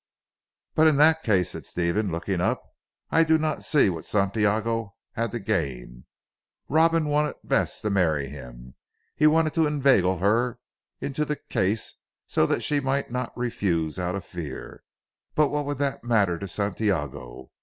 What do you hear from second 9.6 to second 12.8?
inveigle her into the case so that she